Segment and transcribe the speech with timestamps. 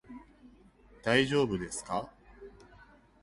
[1.03, 2.09] 大丈夫ですか？